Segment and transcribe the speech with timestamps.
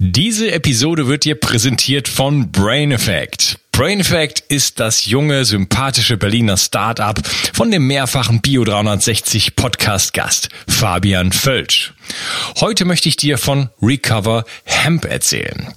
[0.00, 3.58] Diese Episode wird dir präsentiert von Brain Effect.
[3.72, 10.50] Brain Effect ist das junge, sympathische Berliner Start-up von dem mehrfachen Bio 360 Podcast Gast
[10.68, 11.94] Fabian Völsch.
[12.60, 15.74] Heute möchte ich dir von Recover Hemp erzählen.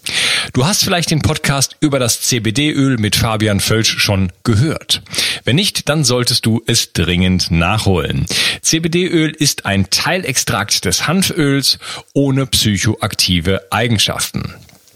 [0.54, 5.02] Du hast vielleicht den Podcast über das CBD-Öl mit Fabian Völsch schon gehört.
[5.46, 8.26] Wenn nicht, dann solltest du es dringend nachholen.
[8.62, 11.80] CBD-Öl ist ein Teilextrakt des Hanföls
[12.14, 14.54] ohne psychoaktive Eigenschaften.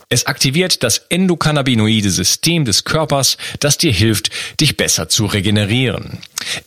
[0.09, 4.29] Es aktiviert das endokannabinoide System des Körpers, das dir hilft,
[4.61, 6.19] dich besser zu regenerieren.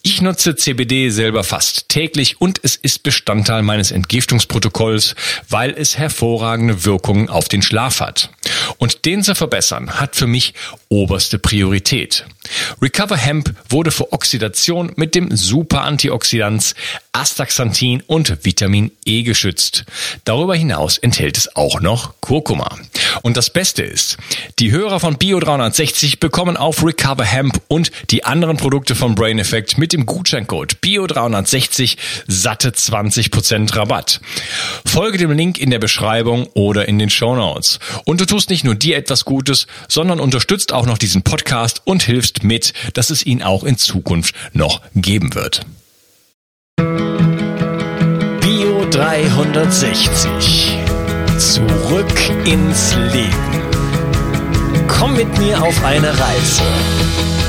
[0.02, 5.14] Ich nutze CBD selber fast täglich und es ist Bestandteil meines Entgiftungsprotokolls,
[5.48, 8.30] weil es hervorragende Wirkungen auf den Schlaf hat.
[8.78, 10.54] Und den zu verbessern hat für mich
[10.88, 12.24] oberste Priorität.
[12.80, 16.74] Recover Hemp wurde vor Oxidation mit dem Super Antioxidans
[17.12, 19.84] Astaxanthin und Vitamin E geschützt.
[20.24, 22.78] Darüber hinaus enthält es auch noch Kurkuma.
[23.22, 24.18] Und das Beste ist,
[24.58, 29.38] die Hörer von Bio 360 bekommen auf Recover Hemp und die anderen Produkte von Brain
[29.38, 34.20] Effect mit dem Gutscheincode Bio 360 satte 20% Rabatt.
[34.86, 37.78] Folge dem Link in der Beschreibung oder in den Show Notes.
[38.04, 42.02] Und du tust nicht nur dir etwas Gutes, sondern unterstützt auch noch diesen Podcast und
[42.02, 45.66] hilfst mit, dass es ihn auch in Zukunft noch geben wird.
[48.40, 50.78] Bio 360.
[51.38, 53.58] Zurück ins Leben.
[54.88, 56.62] Komm mit mir auf eine Reise.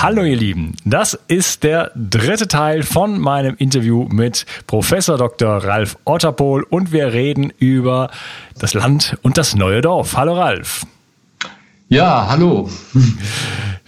[0.00, 5.56] Hallo ihr Lieben, das ist der dritte Teil von meinem Interview mit Professor Dr.
[5.56, 8.08] Ralf Otterpohl und wir reden über
[8.56, 10.16] das Land und das neue Dorf.
[10.16, 10.86] Hallo Ralf.
[11.88, 12.70] Ja, hallo.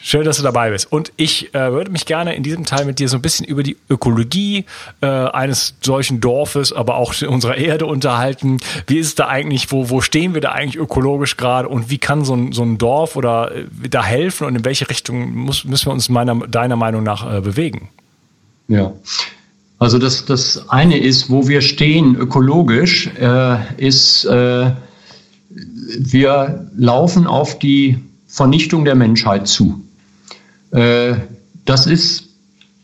[0.02, 0.90] Schön, dass du dabei bist.
[0.90, 3.62] Und ich äh, würde mich gerne in diesem Teil mit dir so ein bisschen über
[3.62, 4.64] die Ökologie
[5.02, 8.58] äh, eines solchen Dorfes, aber auch unserer Erde unterhalten.
[8.86, 11.98] Wie ist es da eigentlich, wo, wo stehen wir da eigentlich ökologisch gerade und wie
[11.98, 15.64] kann so ein, so ein Dorf oder äh, da helfen und in welche Richtung muss,
[15.64, 17.90] müssen wir uns meiner, deiner Meinung nach äh, bewegen?
[18.68, 18.92] Ja.
[19.78, 24.70] Also das, das eine ist, wo wir stehen ökologisch, äh, ist, äh,
[25.48, 29.82] wir laufen auf die Vernichtung der Menschheit zu.
[30.72, 31.14] Äh,
[31.64, 32.28] das ist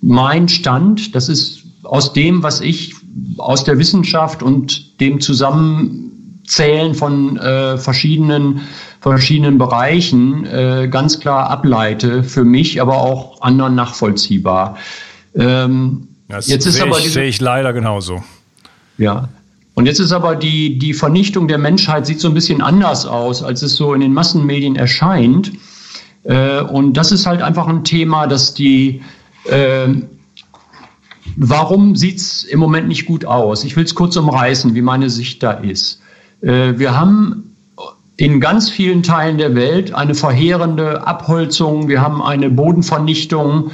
[0.00, 2.94] mein Stand, das ist aus dem, was ich
[3.38, 8.62] aus der Wissenschaft und dem Zusammenzählen von äh, verschiedenen,
[9.00, 14.76] verschiedenen Bereichen äh, ganz klar ableite, für mich, aber auch anderen nachvollziehbar.
[15.34, 18.22] Ähm, das jetzt ist aber ich, sehe ich leider genauso.
[18.98, 19.28] Ja.
[19.74, 23.42] Und jetzt ist aber die, die Vernichtung der Menschheit sieht so ein bisschen anders aus,
[23.42, 25.52] als es so in den Massenmedien erscheint.
[26.26, 29.02] Äh, und das ist halt einfach ein Thema, dass die,
[29.44, 29.88] äh,
[31.36, 33.64] warum sieht's im Moment nicht gut aus?
[33.64, 36.00] Ich will es kurz umreißen, wie meine Sicht da ist.
[36.42, 37.54] Äh, wir haben
[38.16, 43.70] in ganz vielen Teilen der Welt eine verheerende Abholzung, wir haben eine Bodenvernichtung,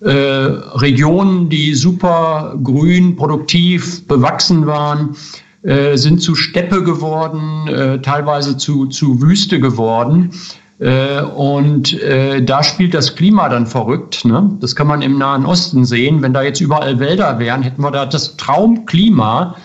[0.00, 5.16] äh, Regionen, die super grün, produktiv, bewachsen waren,
[5.62, 10.30] äh, sind zu Steppe geworden, teilweise zu, zu Wüste geworden.
[10.78, 14.24] Äh, und äh, da spielt das Klima dann verrückt.
[14.24, 14.50] Ne?
[14.60, 16.22] Das kann man im Nahen Osten sehen.
[16.22, 19.56] Wenn da jetzt überall Wälder wären, hätten wir da das Traumklima.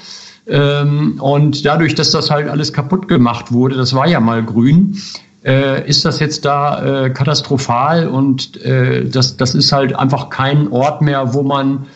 [0.48, 4.98] Ähm, und dadurch, dass das halt alles kaputt gemacht wurde, das war ja mal grün,
[5.44, 8.08] äh, ist das jetzt da äh, katastrophal.
[8.08, 11.88] Und äh, das, das ist halt einfach kein Ort mehr, wo man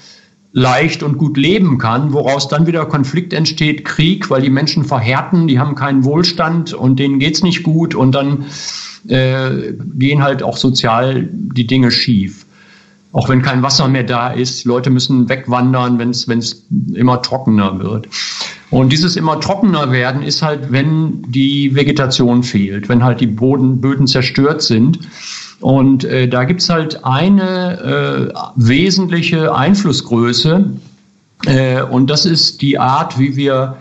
[0.53, 5.47] leicht und gut leben kann, woraus dann wieder Konflikt entsteht, Krieg, weil die Menschen verhärten,
[5.47, 8.45] die haben keinen Wohlstand und denen geht's nicht gut und dann
[9.07, 12.45] äh, gehen halt auch sozial die Dinge schief.
[13.11, 18.07] Auch wenn kein Wasser mehr da ist, Leute müssen wegwandern, wenn es immer trockener wird.
[18.71, 23.79] Und dieses immer trockener werden ist halt, wenn die Vegetation fehlt, wenn halt die Boden,
[23.79, 24.97] Böden zerstört sind.
[25.59, 30.71] Und äh, da gibt's halt eine äh, wesentliche Einflussgröße.
[31.45, 33.77] Äh, und das ist die Art, wie wir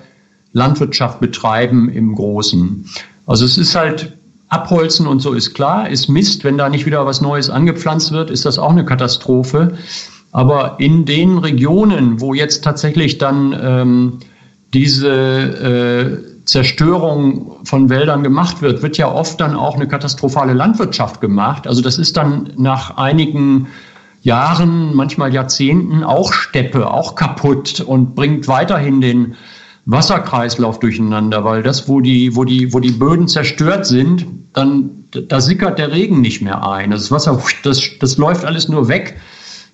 [0.53, 2.85] Landwirtschaft betreiben im Großen.
[3.27, 4.12] Also es ist halt
[4.53, 6.45] Abholzen und so ist klar, ist Mist.
[6.45, 9.79] Wenn da nicht wieder was Neues angepflanzt wird, ist das auch eine Katastrophe.
[10.31, 14.19] Aber in den Regionen, wo jetzt tatsächlich dann ähm,
[14.73, 21.21] diese, äh, Zerstörung von Wäldern gemacht wird, wird ja oft dann auch eine katastrophale Landwirtschaft
[21.21, 21.67] gemacht.
[21.67, 23.69] Also das ist dann nach einigen
[24.23, 29.35] Jahren, manchmal Jahrzehnten auch Steppe, auch kaputt und bringt weiterhin den
[29.85, 35.41] Wasserkreislauf durcheinander, weil das, wo die, wo die, wo die Böden zerstört sind, dann da
[35.41, 36.91] sickert der Regen nicht mehr ein.
[36.91, 39.21] Das Wasser, das, das läuft alles nur weg.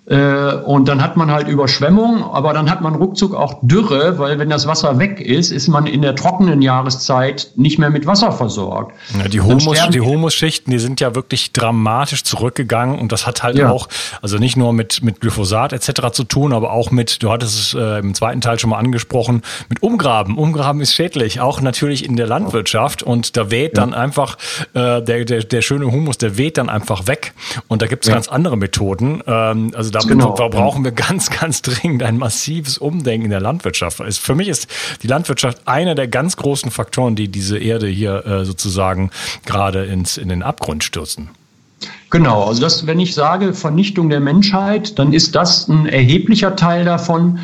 [0.09, 4.39] Äh, und dann hat man halt Überschwemmung, aber dann hat man ruckzuck auch Dürre, weil
[4.39, 8.33] wenn das Wasser weg ist, ist man in der trockenen Jahreszeit nicht mehr mit Wasser
[8.33, 8.95] versorgt.
[9.19, 13.59] Ja, die, Humus, die Humusschichten, die sind ja wirklich dramatisch zurückgegangen und das hat halt
[13.59, 13.71] ja.
[13.71, 13.89] auch,
[14.23, 16.11] also nicht nur mit, mit Glyphosat etc.
[16.13, 19.43] zu tun, aber auch mit, du hattest es äh, im zweiten Teil schon mal angesprochen,
[19.69, 20.39] mit Umgraben.
[20.39, 23.85] Umgraben ist schädlich, auch natürlich in der Landwirtschaft und da weht ja.
[23.85, 24.39] dann einfach
[24.73, 27.35] äh, der, der, der schöne Humus, der weht dann einfach weg
[27.69, 29.23] und da gibt es ganz andere Methoden.
[29.27, 30.33] Ähm, also da genau.
[30.33, 34.03] brauchen wir ganz, ganz dringend ein massives Umdenken in der Landwirtschaft.
[34.17, 34.69] Für mich ist
[35.03, 39.11] die Landwirtschaft einer der ganz großen Faktoren, die diese Erde hier äh, sozusagen
[39.47, 41.31] gerade ins, in den Abgrund stürzen.
[42.11, 46.85] Genau, also das, wenn ich sage Vernichtung der Menschheit, dann ist das ein erheblicher Teil
[46.85, 47.39] davon.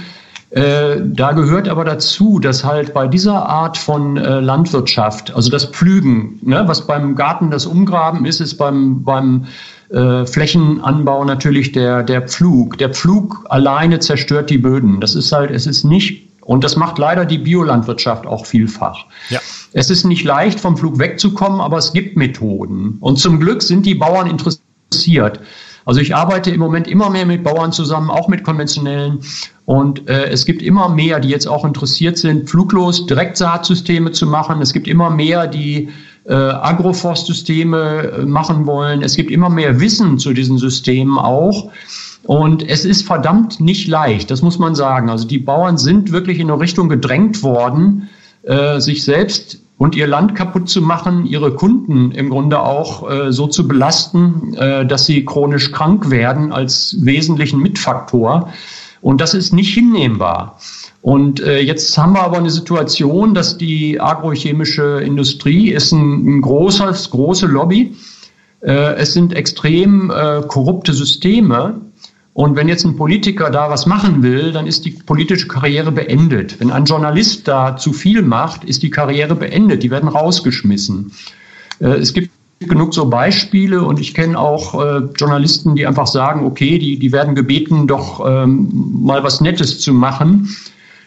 [0.51, 5.65] Äh, da gehört aber dazu, dass halt bei dieser Art von äh, Landwirtschaft, also das
[5.67, 9.47] Pflügen, ne, was beim Garten das Umgraben ist, ist beim, beim
[9.94, 12.79] äh, Flächenanbau natürlich der, der Pflug.
[12.79, 15.00] Der Pflug alleine zerstört die Böden.
[15.00, 19.06] Das ist halt, es ist nicht, und das macht leider die Biolandwirtschaft auch vielfach.
[19.31, 19.41] Ja.
[19.73, 22.99] Es ist nicht leicht, vom Flug wegzukommen, aber es gibt Methoden.
[23.00, 25.41] Und zum Glück sind die Bauern interessiert.
[25.87, 29.20] Also ich arbeite im Moment immer mehr mit Bauern zusammen, auch mit konventionellen.
[29.67, 34.61] Und äh, es gibt immer mehr, die jetzt auch interessiert sind, fluglos Direktsaatsysteme zu machen.
[34.62, 35.91] Es gibt immer mehr, die
[36.25, 39.03] äh, Agroforstsysteme äh, machen wollen.
[39.03, 41.71] Es gibt immer mehr Wissen zu diesen Systemen auch.
[42.25, 45.11] Und es ist verdammt nicht leicht, das muss man sagen.
[45.11, 48.09] Also die Bauern sind wirklich in eine Richtung gedrängt worden,
[48.43, 53.32] äh, sich selbst und ihr Land kaputt zu machen, ihre Kunden im Grunde auch äh,
[53.32, 58.50] so zu belasten, äh, dass sie chronisch krank werden als wesentlichen Mitfaktor.
[59.05, 60.59] Und das ist nicht hinnehmbar.
[61.03, 66.41] Und äh, jetzt haben wir aber eine Situation, dass die agrochemische Industrie ist ein, ein
[66.41, 67.95] großes, große Lobby.
[68.62, 71.83] Äh, es sind extrem äh, korrupte Systeme.
[72.33, 76.59] Und wenn jetzt ein Politiker da was machen will, dann ist die politische Karriere beendet.
[76.59, 79.83] Wenn ein Journalist da zu viel macht, ist die Karriere beendet.
[79.83, 81.12] Die werden rausgeschmissen.
[81.79, 82.31] Äh, es gibt
[82.69, 87.13] genug so Beispiele und ich kenne auch äh, Journalisten, die einfach sagen, okay, die, die
[87.13, 88.69] werden gebeten, doch ähm,
[89.03, 90.49] mal was Nettes zu machen.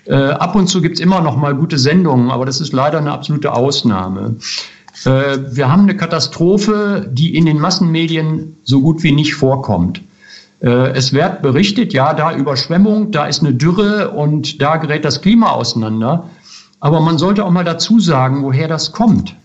[0.05, 3.11] Äh, ab und zu gibt's immer noch mal gute Sendungen, aber das ist leider eine
[3.11, 4.37] absolute Ausnahme.
[5.05, 10.01] Äh, wir haben eine Katastrophe, die in den Massenmedien so gut wie nicht vorkommt.
[10.61, 15.21] Äh, es wird berichtet, ja, da Überschwemmung, da ist eine Dürre und da gerät das
[15.21, 16.29] Klima auseinander.
[16.79, 19.35] Aber man sollte auch mal dazu sagen, woher das kommt.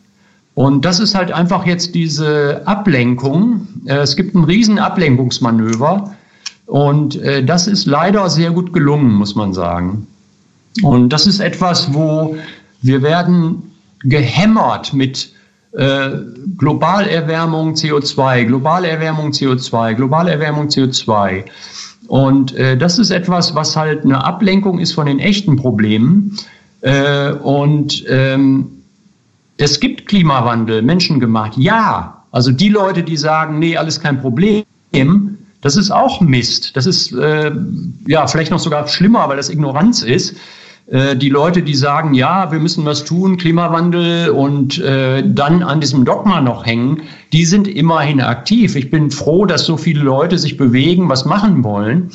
[0.54, 3.66] Und das ist halt einfach jetzt diese Ablenkung.
[3.86, 6.14] Äh, es gibt ein riesen Ablenkungsmanöver.
[6.66, 10.06] Und äh, das ist leider sehr gut gelungen, muss man sagen.
[10.82, 12.36] Und das ist etwas, wo
[12.80, 13.72] wir werden
[14.04, 15.32] gehämmert mit
[15.72, 16.10] äh,
[16.56, 21.44] Globalerwärmung CO2, globale Erwärmung CO2, globale Erwärmung CO2.
[22.08, 26.36] Und äh, das ist etwas, was halt eine Ablenkung ist von den echten Problemen.
[26.80, 28.82] Äh, und ähm,
[29.56, 31.56] es gibt Klimawandel, menschengemacht.
[31.56, 34.64] Ja, also die Leute, die sagen, nee, alles kein Problem,
[35.62, 36.76] das ist auch Mist.
[36.76, 37.52] Das ist äh,
[38.06, 40.36] ja vielleicht noch sogar schlimmer, weil das Ignoranz ist.
[40.88, 45.80] Äh, die Leute, die sagen, ja, wir müssen was tun, Klimawandel und äh, dann an
[45.80, 48.74] diesem Dogma noch hängen, die sind immerhin aktiv.
[48.74, 52.10] Ich bin froh, dass so viele Leute sich bewegen, was machen wollen.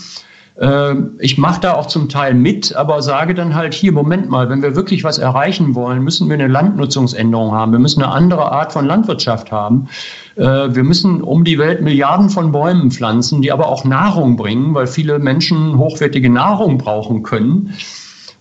[0.59, 4.49] Äh, ich mache da auch zum Teil mit, aber sage dann halt hier, Moment mal,
[4.49, 7.71] wenn wir wirklich was erreichen wollen, müssen wir eine Landnutzungsänderung haben.
[7.71, 9.87] Wir müssen eine andere Art von Landwirtschaft haben.
[10.35, 14.73] Äh, wir müssen um die Welt Milliarden von Bäumen pflanzen, die aber auch Nahrung bringen,
[14.73, 17.73] weil viele Menschen hochwertige Nahrung brauchen können.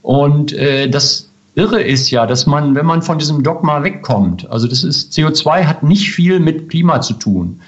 [0.03, 4.69] Und äh, das Irre ist ja, dass man, wenn man von diesem Dogma wegkommt, also
[4.69, 7.61] das ist, CO2 hat nicht viel mit Klima zu tun.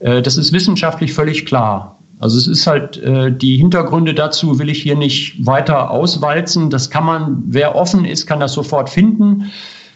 [0.00, 1.95] Äh, das ist wissenschaftlich völlig klar.
[2.18, 6.70] Also es ist halt, äh, die Hintergründe dazu will ich hier nicht weiter auswalzen.
[6.70, 9.50] Das kann man, wer offen ist, kann das sofort finden.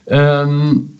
[0.06, 0.98] Ähm,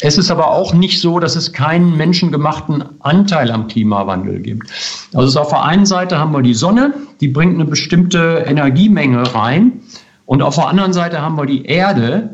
[0.00, 4.68] es ist aber auch nicht so, dass es keinen menschengemachten Anteil am Klimawandel gibt.
[5.14, 9.80] Also auf der einen Seite haben wir die Sonne, die bringt eine bestimmte Energiemenge rein.
[10.26, 12.30] Und auf der anderen Seite haben wir die Erde.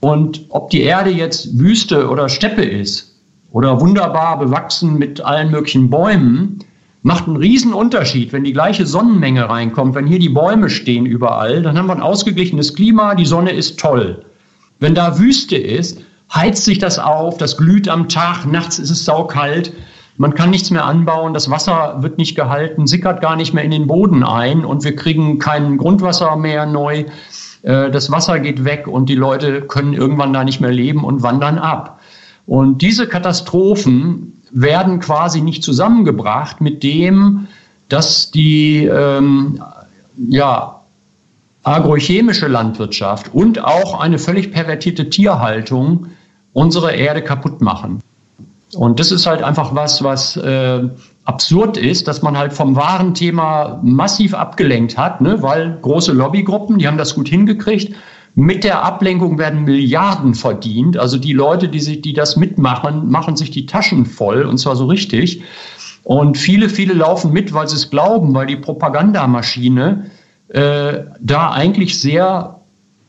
[0.00, 3.16] Und ob die Erde jetzt Wüste oder Steppe ist
[3.52, 6.60] oder wunderbar bewachsen mit allen möglichen Bäumen,
[7.02, 9.94] macht einen riesen Unterschied, wenn die gleiche Sonnenmenge reinkommt.
[9.94, 13.78] Wenn hier die Bäume stehen überall, dann haben wir ein ausgeglichenes Klima, die Sonne ist
[13.78, 14.24] toll.
[14.80, 16.00] Wenn da Wüste ist,
[16.32, 19.72] heizt sich das auf, das glüht am Tag, nachts ist es saukalt,
[20.20, 23.70] man kann nichts mehr anbauen, das Wasser wird nicht gehalten, sickert gar nicht mehr in
[23.70, 27.04] den Boden ein und wir kriegen kein Grundwasser mehr neu.
[27.62, 31.22] Äh, das Wasser geht weg und die Leute können irgendwann da nicht mehr leben und
[31.22, 32.00] wandern ab.
[32.46, 37.48] Und diese Katastrophen werden quasi nicht zusammengebracht mit dem,
[37.88, 39.62] dass die ähm,
[40.16, 40.80] ja,
[41.62, 46.06] agrochemische Landwirtschaft und auch eine völlig pervertierte Tierhaltung
[46.52, 48.00] unsere Erde kaputt machen.
[48.74, 50.80] Und das ist halt einfach was, was äh,
[51.24, 55.42] absurd ist, dass man halt vom wahren Thema massiv abgelenkt hat, ne?
[55.42, 57.94] weil große Lobbygruppen, die haben das gut hingekriegt.
[58.38, 60.96] Mit der Ablenkung werden Milliarden verdient.
[60.96, 64.76] Also die Leute, die, sich, die das mitmachen, machen sich die Taschen voll und zwar
[64.76, 65.42] so richtig.
[66.04, 70.08] Und viele, viele laufen mit, weil sie es glauben, weil die Propagandamaschine
[70.50, 72.60] äh, da eigentlich sehr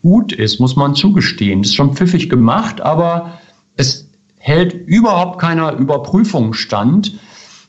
[0.02, 1.62] gut ist, muss man zugestehen.
[1.62, 3.38] Das ist schon pfiffig gemacht, aber
[3.78, 4.10] es
[4.40, 7.20] hält überhaupt keiner Überprüfung stand,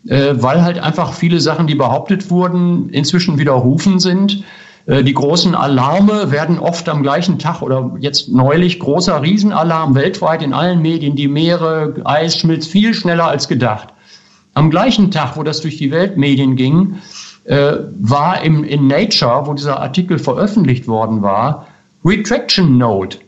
[0.06, 4.44] äh, weil halt einfach viele Sachen, die behauptet wurden, inzwischen widerrufen sind.
[4.90, 10.42] Äh, die großen Alarme werden oft am gleichen Tag oder jetzt neulich großer Riesenalarm weltweit
[10.42, 11.14] in allen Medien.
[11.14, 13.88] Die Meere, Eis schmilzt viel schneller als gedacht.
[14.54, 16.98] Am gleichen Tag, wo das durch die Weltmedien ging,
[17.44, 21.68] äh, war im, in Nature, wo dieser Artikel veröffentlicht worden war,
[22.04, 23.18] Retraction Note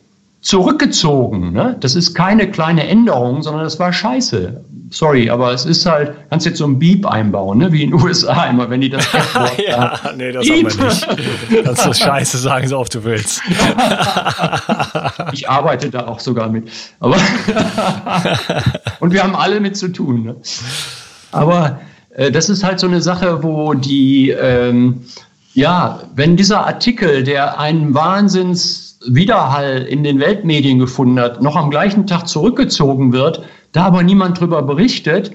[0.42, 1.52] zurückgezogen.
[1.52, 1.76] Ne?
[1.80, 4.64] Das ist keine kleine Änderung, sondern das war scheiße.
[4.90, 7.72] Sorry, aber es ist halt, kannst jetzt so ein Beep einbauen, ne?
[7.72, 9.08] wie in den USA immer, wenn die das
[9.66, 10.68] Ja, nee, das Beep.
[10.68, 11.64] haben wir nicht.
[11.64, 13.40] Kannst du scheiße sagen, so oft du willst.
[15.32, 16.68] ich arbeite da auch sogar mit.
[16.98, 17.16] Aber
[18.98, 20.24] Und wir haben alle mit zu tun.
[20.24, 20.36] Ne?
[21.30, 21.80] Aber
[22.14, 25.04] äh, das ist halt so eine Sache, wo die, ähm,
[25.54, 31.70] ja, wenn dieser Artikel, der einen Wahnsinns Widerhall in den Weltmedien gefunden hat, noch am
[31.70, 33.42] gleichen Tag zurückgezogen wird,
[33.72, 35.32] da aber niemand drüber berichtet,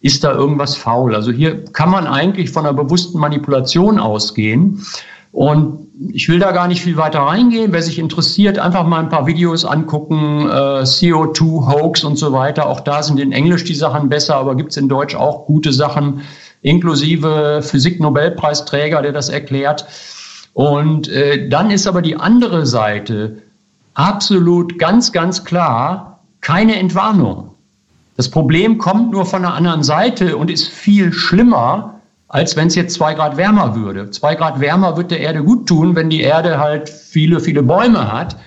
[0.00, 1.14] ist da irgendwas faul.
[1.14, 4.84] Also hier kann man eigentlich von einer bewussten Manipulation ausgehen.
[5.32, 7.72] Und ich will da gar nicht viel weiter reingehen.
[7.72, 12.68] Wer sich interessiert, einfach mal ein paar Videos angucken, äh, CO2, Hoax und so weiter.
[12.68, 16.22] Auch da sind in Englisch die Sachen besser, aber gibt's in Deutsch auch gute Sachen,
[16.62, 19.86] inklusive Physik-Nobelpreisträger, der das erklärt.
[20.56, 23.42] Und äh, dann ist aber die andere Seite
[23.92, 27.50] absolut ganz, ganz klar keine Entwarnung.
[28.16, 32.74] Das Problem kommt nur von der anderen Seite und ist viel schlimmer, als wenn es
[32.74, 34.10] jetzt zwei Grad wärmer würde.
[34.10, 38.10] Zwei Grad wärmer wird der Erde gut tun, wenn die Erde halt viele, viele Bäume
[38.10, 38.38] hat.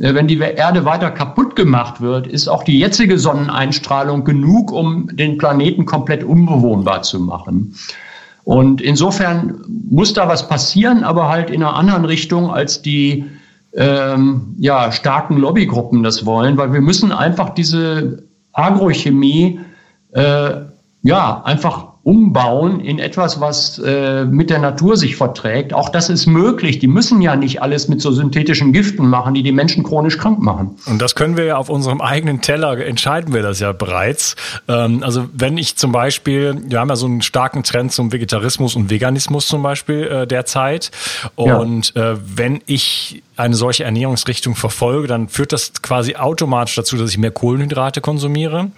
[0.00, 5.14] Äh, wenn die Erde weiter kaputt gemacht wird, ist auch die jetzige Sonneneinstrahlung genug, um
[5.14, 7.74] den Planeten komplett unbewohnbar zu machen.
[8.50, 13.26] Und insofern muss da was passieren, aber halt in einer anderen Richtung, als die
[13.74, 19.60] ähm, ja, starken Lobbygruppen das wollen, weil wir müssen einfach diese Agrochemie
[20.14, 20.50] äh,
[21.02, 25.72] ja einfach umbauen in etwas, was äh, mit der Natur sich verträgt.
[25.72, 26.80] Auch das ist möglich.
[26.80, 30.40] Die müssen ja nicht alles mit so synthetischen Giften machen, die die Menschen chronisch krank
[30.40, 30.74] machen.
[30.86, 34.34] Und das können wir ja auf unserem eigenen Teller, entscheiden wir das ja bereits.
[34.66, 38.74] Ähm, also wenn ich zum Beispiel, wir haben ja so einen starken Trend zum Vegetarismus
[38.74, 40.90] und Veganismus zum Beispiel äh, derzeit.
[41.36, 42.14] Und ja.
[42.14, 47.18] äh, wenn ich eine solche Ernährungsrichtung verfolge, dann führt das quasi automatisch dazu, dass ich
[47.18, 48.70] mehr Kohlenhydrate konsumiere.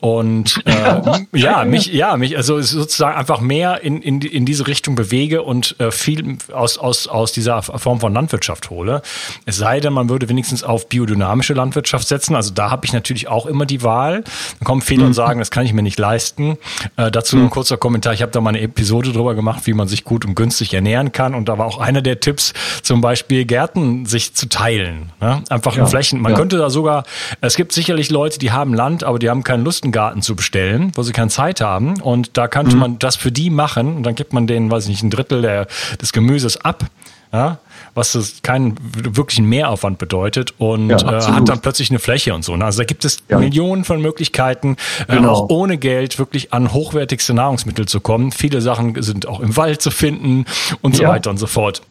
[0.00, 4.94] Und äh, ja, mich, ja, mich, also sozusagen einfach mehr in, in, in diese Richtung
[4.94, 9.02] bewege und äh, viel aus, aus, aus dieser Form von Landwirtschaft hole.
[9.46, 12.34] Es sei denn, man würde wenigstens auf biodynamische Landwirtschaft setzen.
[12.34, 14.22] Also da habe ich natürlich auch immer die Wahl.
[14.22, 15.08] Dann kommen viele mhm.
[15.08, 16.58] und sagen, das kann ich mir nicht leisten.
[16.96, 17.44] Äh, dazu mhm.
[17.44, 18.14] ein kurzer Kommentar.
[18.14, 21.12] Ich habe da mal eine Episode drüber gemacht, wie man sich gut und günstig ernähren
[21.12, 21.34] kann.
[21.34, 22.52] Und da war auch einer der Tipps,
[22.82, 25.12] zum Beispiel Gärten sich zu teilen.
[25.20, 25.42] Ne?
[25.48, 26.20] Einfach ja, in Flächen.
[26.20, 26.38] Man ja.
[26.38, 27.04] könnte da sogar,
[27.40, 31.02] es gibt sicherlich Leute, die haben Land, aber die haben keinen Lustengarten zu bestellen, wo
[31.02, 32.00] sie keine Zeit haben.
[32.00, 32.80] Und da könnte mhm.
[32.80, 35.42] man das für die machen und dann gibt man denen, weiß ich nicht, ein Drittel
[35.42, 35.66] der,
[36.00, 36.84] des Gemüses ab.
[37.32, 37.58] Ja,
[37.94, 42.44] was das keinen wirklichen Mehraufwand bedeutet und ja, äh, hat dann plötzlich eine Fläche und
[42.44, 42.56] so.
[42.56, 42.64] Ne?
[42.64, 43.40] Also da gibt es ja.
[43.40, 44.76] Millionen von Möglichkeiten,
[45.08, 45.32] äh, genau.
[45.32, 48.30] auch ohne Geld wirklich an hochwertigste Nahrungsmittel zu kommen.
[48.30, 50.44] Viele Sachen sind auch im Wald zu finden
[50.80, 51.82] und so weiter und so fort.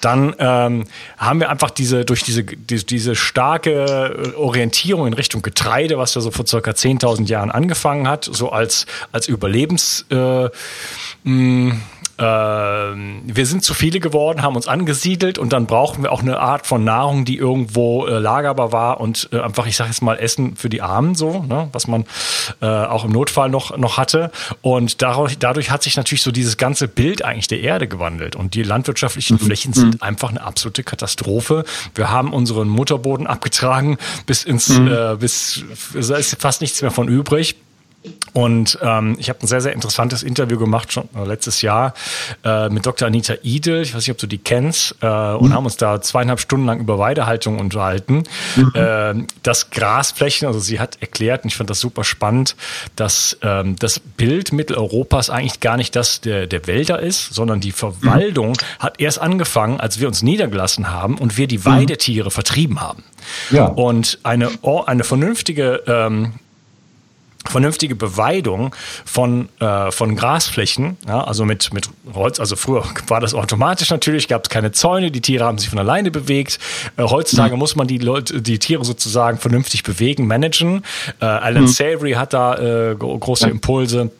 [0.00, 0.84] Dann ähm,
[1.18, 6.20] haben wir einfach diese durch diese die, diese starke Orientierung in Richtung Getreide, was ja
[6.20, 10.48] so vor circa 10.000 Jahren angefangen hat, so als als Überlebens äh,
[11.24, 11.76] mh,
[12.18, 16.38] äh, wir sind zu viele geworden, haben uns angesiedelt und dann brauchen wir auch eine
[16.40, 20.16] Art von Nahrung, die irgendwo äh, lagerbar war und äh, einfach, ich sage jetzt mal,
[20.18, 22.04] Essen für die Armen, so, ne, was man
[22.62, 24.30] äh, auch im Notfall noch, noch hatte.
[24.62, 28.34] Und dadurch, dadurch hat sich natürlich so dieses ganze Bild eigentlich der Erde gewandelt.
[28.34, 29.40] Und die landwirtschaftlichen mhm.
[29.40, 30.02] Flächen sind mhm.
[30.02, 31.64] einfach eine absolute Katastrophe.
[31.94, 34.88] Wir haben unseren Mutterboden abgetragen bis ins, mhm.
[34.88, 37.56] äh, bis, da ist fast nichts mehr von übrig.
[38.32, 41.94] Und ähm, ich habe ein sehr, sehr interessantes Interview gemacht, schon äh, letztes Jahr,
[42.44, 43.08] äh, mit Dr.
[43.08, 45.54] Anita Idel, ich weiß nicht, ob du die kennst, äh, und mhm.
[45.54, 48.24] haben uns da zweieinhalb Stunden lang über Weidehaltung unterhalten.
[48.56, 48.72] Mhm.
[48.74, 52.56] Äh, das Grasflächen, also sie hat erklärt, und ich fand das super spannend,
[52.94, 57.72] dass ähm, das Bild Mitteleuropas eigentlich gar nicht das der, der Wälder ist, sondern die
[57.72, 58.78] Verwaltung mhm.
[58.80, 61.64] hat erst angefangen, als wir uns niedergelassen haben und wir die mhm.
[61.64, 63.02] Weidetiere vertrieben haben.
[63.50, 63.64] Ja.
[63.64, 64.50] Und eine,
[64.86, 66.34] eine vernünftige ähm,
[67.48, 68.74] vernünftige Beweidung
[69.04, 74.28] von, äh, von Grasflächen, ja, also mit, mit Holz, also früher war das automatisch natürlich,
[74.28, 76.58] gab es keine Zäune, die Tiere haben sich von alleine bewegt.
[76.96, 77.58] Äh, heutzutage mhm.
[77.58, 80.82] muss man die Leute, die Tiere sozusagen vernünftig bewegen, managen.
[81.20, 81.68] Äh, Alan mhm.
[81.68, 84.10] Savory hat da äh, große Impulse.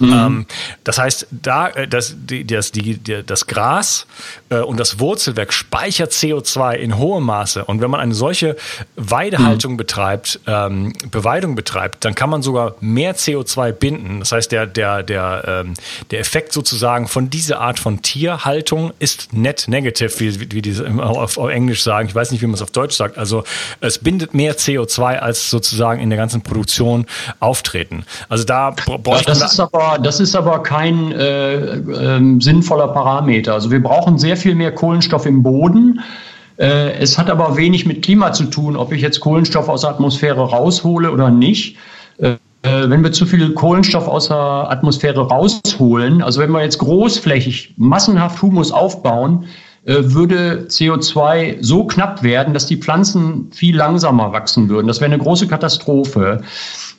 [0.00, 0.12] Mhm.
[0.12, 0.46] Ähm,
[0.84, 4.06] das heißt, da äh, das, die, das, die, das Gras
[4.50, 7.64] äh, und das Wurzelwerk speichert CO2 in hohem Maße.
[7.64, 8.56] Und wenn man eine solche
[8.96, 9.76] Weidehaltung mhm.
[9.76, 14.20] betreibt, ähm, Beweidung betreibt, dann kann man sogar mehr CO2 binden.
[14.20, 15.74] Das heißt, der, der, der, ähm,
[16.10, 21.38] der Effekt sozusagen von dieser Art von Tierhaltung ist net negative, wie, wie die auf,
[21.38, 22.08] auf Englisch sagen.
[22.08, 23.18] Ich weiß nicht, wie man es auf Deutsch sagt.
[23.18, 23.44] Also
[23.80, 27.06] es bindet mehr CO2 als sozusagen in der ganzen Produktion
[27.40, 28.04] auftreten.
[28.28, 29.42] Also da bräuchte ja, ist
[29.86, 33.54] aber das ist aber kein äh, äh, sinnvoller Parameter.
[33.54, 36.00] Also wir brauchen sehr viel mehr Kohlenstoff im Boden.
[36.58, 39.90] Äh, es hat aber wenig mit Klima zu tun, ob ich jetzt Kohlenstoff aus der
[39.90, 41.76] Atmosphäre raushole oder nicht.
[42.18, 46.78] Äh, äh, wenn wir zu viel Kohlenstoff aus der Atmosphäre rausholen, also wenn wir jetzt
[46.78, 49.46] großflächig massenhaft Humus aufbauen,
[49.86, 54.88] würde CO2 so knapp werden, dass die Pflanzen viel langsamer wachsen würden.
[54.88, 56.42] Das wäre eine große Katastrophe.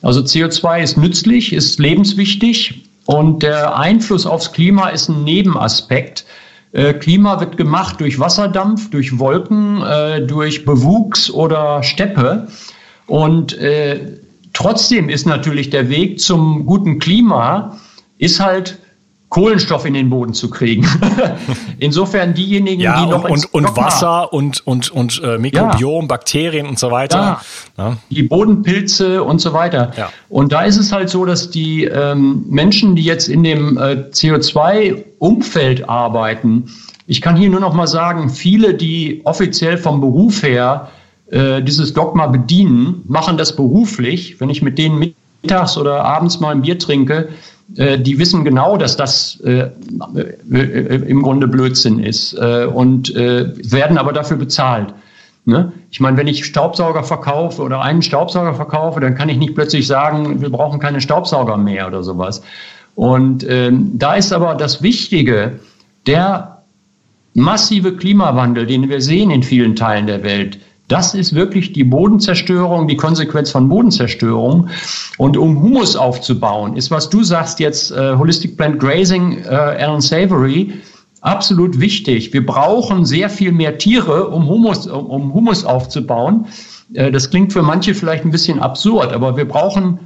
[0.00, 6.24] Also CO2 ist nützlich, ist lebenswichtig und der Einfluss aufs Klima ist ein Nebenaspekt.
[6.72, 12.48] Äh, Klima wird gemacht durch Wasserdampf, durch Wolken, äh, durch Bewuchs oder Steppe.
[13.06, 14.18] Und äh,
[14.52, 17.78] trotzdem ist natürlich der Weg zum guten Klima,
[18.18, 18.78] ist halt
[19.28, 20.86] Kohlenstoff in den Boden zu kriegen.
[21.78, 26.06] Insofern diejenigen, ja, die noch und, und, und Wasser und und und äh, Mikrobiom, ja.
[26.06, 27.40] Bakterien und so weiter,
[27.76, 27.96] ja.
[28.10, 29.92] die Bodenpilze und so weiter.
[30.30, 34.06] Und da ist es halt so, dass die ähm, Menschen, die jetzt in dem äh,
[34.10, 36.70] CO2-Umfeld arbeiten,
[37.06, 40.88] ich kann hier nur noch mal sagen, viele, die offiziell vom Beruf her
[41.30, 44.40] äh, dieses Dogma bedienen, machen das beruflich.
[44.40, 47.30] Wenn ich mit denen mittags oder abends mal ein Bier trinke,
[47.68, 49.68] die wissen genau, dass das äh,
[50.50, 54.94] äh, im Grunde Blödsinn ist äh, und äh, werden aber dafür bezahlt.
[55.44, 55.72] Ne?
[55.90, 59.86] Ich meine, wenn ich Staubsauger verkaufe oder einen Staubsauger verkaufe, dann kann ich nicht plötzlich
[59.86, 62.42] sagen, wir brauchen keine Staubsauger mehr oder sowas.
[62.94, 65.60] Und ähm, da ist aber das Wichtige,
[66.06, 66.62] der
[67.34, 72.88] massive Klimawandel, den wir sehen in vielen Teilen der Welt, das ist wirklich die Bodenzerstörung,
[72.88, 74.68] die Konsequenz von Bodenzerstörung.
[75.18, 80.00] Und um Humus aufzubauen, ist, was du sagst jetzt, äh, Holistic Plant Grazing, äh, Alan
[80.00, 80.72] Savory,
[81.20, 82.32] absolut wichtig.
[82.32, 86.46] Wir brauchen sehr viel mehr Tiere, um Humus, um Humus aufzubauen.
[86.94, 89.98] Äh, das klingt für manche vielleicht ein bisschen absurd, aber wir brauchen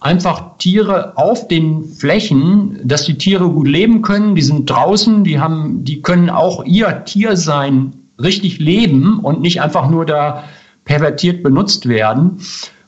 [0.00, 4.34] einfach Tiere auf den Flächen, dass die Tiere gut leben können.
[4.34, 9.88] Die sind draußen, die haben, die können auch ihr Tiersein richtig leben und nicht einfach
[9.88, 10.44] nur da
[10.84, 12.40] pervertiert benutzt werden.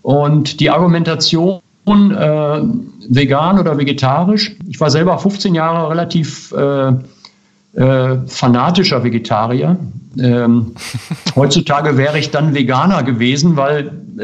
[0.03, 2.63] Und die Argumentation, äh,
[3.09, 6.93] vegan oder vegetarisch, ich war selber 15 Jahre relativ äh,
[7.75, 9.77] äh, fanatischer Vegetarier.
[10.19, 10.73] Ähm,
[11.37, 13.93] heutzutage wäre ich dann Veganer gewesen, weil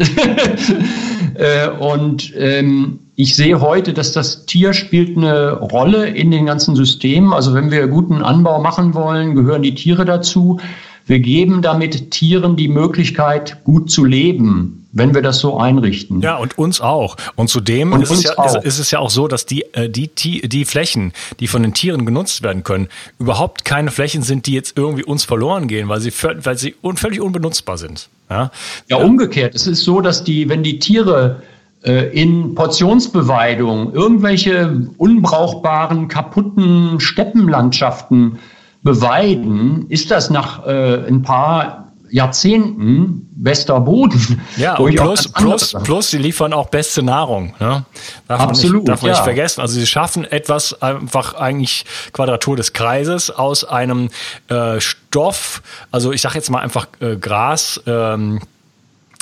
[1.35, 6.77] äh, und ähm, ich sehe heute, dass das Tier spielt eine Rolle in den ganzen
[6.77, 7.33] Systemen.
[7.33, 10.61] Also wenn wir guten Anbau machen wollen, gehören die Tiere dazu.
[11.09, 16.21] Wir geben damit Tieren die Möglichkeit, gut zu leben, wenn wir das so einrichten.
[16.21, 17.17] Ja, und uns auch.
[17.35, 19.89] Und zudem und ist, es ja, ist, ist, es ja auch so, dass die, äh,
[19.89, 24.53] die, die, Flächen, die von den Tieren genutzt werden können, überhaupt keine Flächen sind, die
[24.53, 28.11] jetzt irgendwie uns verloren gehen, weil sie, weil sie un, völlig unbenutzbar sind.
[28.29, 28.51] Ja?
[28.89, 29.55] ja, umgekehrt.
[29.55, 31.43] Es ist so, dass die, wenn die Tiere
[31.85, 38.39] äh, in Portionsbeweidung irgendwelche unbrauchbaren, kaputten Steppenlandschaften
[38.83, 44.41] beweiden, ist das nach äh, ein paar Jahrzehnten bester Boden.
[44.57, 47.55] Ja, und plus, plus, plus, sie liefern auch beste Nahrung.
[47.61, 47.85] Ne?
[48.27, 48.73] Darf Absolut.
[48.73, 49.15] Man nicht, darf man ja.
[49.15, 49.61] nicht vergessen.
[49.61, 54.09] Also sie schaffen etwas einfach eigentlich Quadratur des Kreises aus einem
[54.49, 57.81] äh, Stoff, also ich sage jetzt mal einfach äh, Gras.
[57.87, 58.41] Ähm,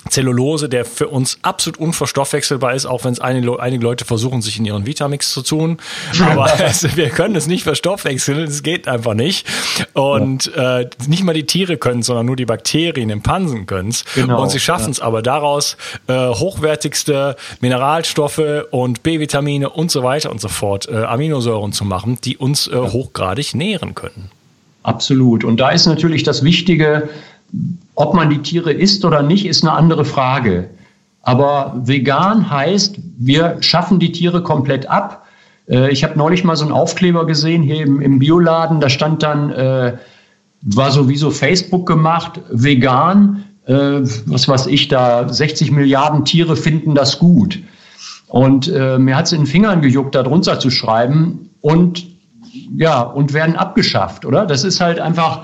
[0.09, 4.59] Zellulose, der für uns absolut unverstoffwechselbar ist, auch wenn es einige, einige Leute versuchen, sich
[4.59, 5.79] in ihren Vitamix zu tun.
[6.21, 9.47] Aber es, wir können es nicht verstoffwechseln, es geht einfach nicht.
[9.93, 10.81] Und ja.
[10.81, 14.05] äh, nicht mal die Tiere können es, sondern nur die Bakterien im Pansen können es.
[14.15, 15.05] Genau, und sie schaffen es ja.
[15.05, 21.73] aber daraus, äh, hochwertigste Mineralstoffe und B-Vitamine und so weiter und so fort, äh, Aminosäuren
[21.73, 24.31] zu machen, die uns äh, hochgradig nähren können.
[24.83, 25.43] Absolut.
[25.43, 27.09] Und da ist natürlich das Wichtige,
[27.97, 30.71] ob man die Tiere isst oder nicht, ist eine andere Frage.
[31.23, 35.27] Aber vegan heißt, wir schaffen die Tiere komplett ab.
[35.69, 38.81] Äh, ich habe neulich mal so einen Aufkleber gesehen hier im, Bioladen.
[38.81, 39.97] Da stand dann, äh,
[40.63, 43.45] war sowieso Facebook gemacht, vegan.
[43.67, 47.59] Äh, was weiß ich da, 60 Milliarden Tiere finden das gut.
[48.29, 51.51] Und äh, mir hat es in den Fingern gejuckt, da drunter zu schreiben.
[51.61, 52.07] Und
[52.77, 54.47] ja, und werden abgeschafft, oder?
[54.47, 55.43] Das ist halt einfach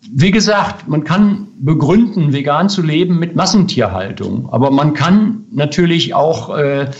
[0.00, 4.48] wie gesagt, man kann begründen, vegan zu leben mit Massentierhaltung.
[4.52, 6.90] Aber man kann natürlich auch äh,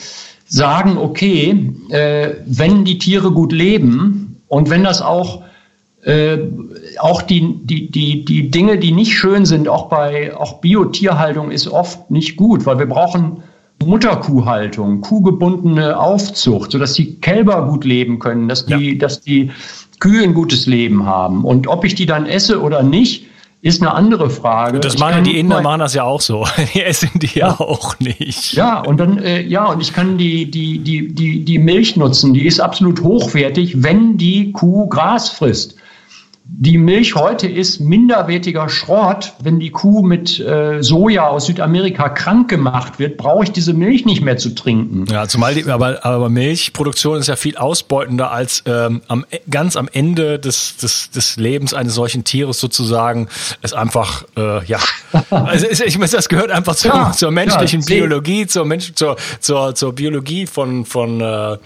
[0.47, 5.43] sagen, okay, äh, wenn die Tiere gut leben und wenn das auch
[6.05, 6.39] äh,
[7.01, 11.69] auch die, die, die, die Dinge, die nicht schön sind, auch bei auch Biotierhaltung ist
[11.69, 13.43] oft nicht gut, weil wir brauchen
[13.85, 18.99] Mutterkuhhaltung, kuhgebundene Aufzucht, sodass die Kälber gut leben können, dass die, ja.
[18.99, 19.51] dass die
[20.01, 21.45] Kühe ein gutes Leben haben.
[21.45, 23.27] Und ob ich die dann esse oder nicht,
[23.61, 24.79] ist eine andere Frage.
[24.79, 26.47] Das machen die Inder machen das ja auch so.
[26.75, 28.53] Die essen die ja auch nicht.
[28.53, 32.35] Ja, und dann, äh, ja, und ich kann die, die, die, die, die Milch nutzen.
[32.35, 35.78] Die ist absolut hochwertig, wenn die Kuh Gras frisst
[36.51, 39.35] die Milch heute ist minderwertiger Schrott.
[39.39, 44.07] Wenn die Kuh mit äh, Soja aus Südamerika krank gemacht wird, brauche ich diese Milch
[44.07, 45.05] nicht mehr zu trinken.
[45.11, 49.91] Ja, zumal die, aber, aber Milchproduktion ist ja viel ausbeutender als ähm, am, ganz am
[49.93, 53.29] Ende des, des, des Lebens eines solchen Tieres sozusagen
[53.61, 54.79] es einfach äh, ja,
[55.31, 59.17] also ich meine, das gehört einfach zur, ja, zur menschlichen ja, Biologie, zur Mensch, zur,
[59.41, 61.59] zur, zur Biologie von von, äh,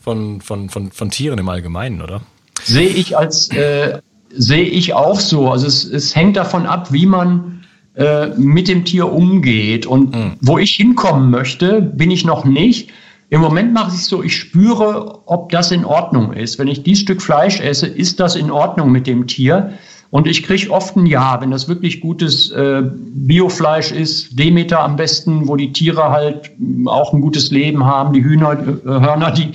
[0.00, 2.20] von von von von Tieren im Allgemeinen, oder?
[2.64, 5.50] Sehe ich als äh, sehe ich auch so.
[5.50, 7.62] Also es, es hängt davon ab, wie man
[7.94, 9.86] äh, mit dem Tier umgeht.
[9.86, 10.32] Und mhm.
[10.40, 12.90] wo ich hinkommen möchte, bin ich noch nicht.
[13.30, 16.58] Im Moment mache ich es so, ich spüre, ob das in Ordnung ist.
[16.58, 19.72] Wenn ich dieses Stück Fleisch esse, ist das in Ordnung mit dem Tier?
[20.10, 24.96] Und ich kriege oft ein Ja, wenn das wirklich gutes äh, Biofleisch ist, Demeter am
[24.96, 26.52] besten, wo die Tiere halt
[26.86, 29.50] auch ein gutes Leben haben, die Hühner, äh, Hörner, die,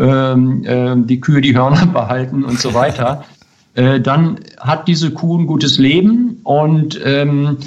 [0.00, 3.24] ähm, äh, die Kühe die Hörner behalten und so weiter.
[3.76, 7.58] Äh, dann hat diese Kuh ein gutes Leben und ähm,